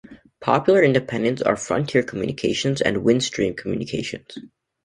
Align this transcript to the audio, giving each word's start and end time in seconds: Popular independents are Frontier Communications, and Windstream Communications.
Popular 0.39 0.81
independents 0.81 1.43
are 1.43 1.55
Frontier 1.55 2.01
Communications, 2.01 2.81
and 2.81 3.03
Windstream 3.05 3.55
Communications. 3.55 4.35